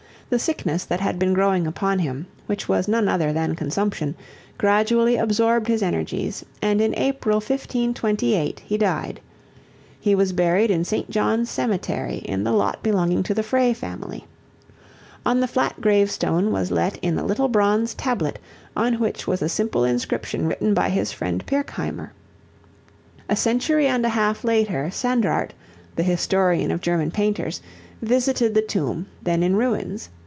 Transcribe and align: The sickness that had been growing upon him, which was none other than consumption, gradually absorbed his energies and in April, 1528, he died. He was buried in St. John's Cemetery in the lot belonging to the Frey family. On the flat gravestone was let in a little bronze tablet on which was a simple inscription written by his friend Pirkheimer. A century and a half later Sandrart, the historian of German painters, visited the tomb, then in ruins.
The 0.31 0.39
sickness 0.39 0.85
that 0.85 1.01
had 1.01 1.19
been 1.19 1.33
growing 1.33 1.67
upon 1.67 1.99
him, 1.99 2.25
which 2.45 2.69
was 2.69 2.87
none 2.87 3.09
other 3.09 3.33
than 3.33 3.53
consumption, 3.53 4.15
gradually 4.57 5.17
absorbed 5.17 5.67
his 5.67 5.83
energies 5.83 6.45
and 6.61 6.79
in 6.79 6.95
April, 6.95 7.39
1528, 7.39 8.61
he 8.61 8.77
died. 8.77 9.19
He 9.99 10.15
was 10.15 10.31
buried 10.31 10.71
in 10.71 10.85
St. 10.85 11.09
John's 11.09 11.49
Cemetery 11.49 12.19
in 12.19 12.45
the 12.45 12.53
lot 12.53 12.81
belonging 12.81 13.23
to 13.23 13.33
the 13.33 13.43
Frey 13.43 13.73
family. 13.73 14.25
On 15.25 15.41
the 15.41 15.49
flat 15.49 15.81
gravestone 15.81 16.53
was 16.53 16.71
let 16.71 16.95
in 16.99 17.19
a 17.19 17.25
little 17.25 17.49
bronze 17.49 17.93
tablet 17.93 18.39
on 18.73 19.01
which 19.01 19.27
was 19.27 19.41
a 19.41 19.49
simple 19.49 19.83
inscription 19.83 20.47
written 20.47 20.73
by 20.73 20.87
his 20.87 21.11
friend 21.11 21.45
Pirkheimer. 21.45 22.13
A 23.27 23.35
century 23.35 23.85
and 23.85 24.05
a 24.05 24.15
half 24.15 24.45
later 24.45 24.89
Sandrart, 24.93 25.51
the 25.97 26.03
historian 26.03 26.71
of 26.71 26.79
German 26.79 27.11
painters, 27.11 27.61
visited 28.01 28.53
the 28.53 28.61
tomb, 28.61 29.07
then 29.21 29.43
in 29.43 29.57
ruins. 29.57 30.07